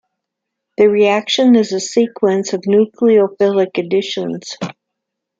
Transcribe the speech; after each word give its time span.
The 0.79 0.89
reaction 0.89 1.55
is 1.55 1.71
a 1.73 1.79
sequence 1.79 2.53
of 2.53 2.61
nucleophilic 2.61 3.77
additions. 3.77 4.57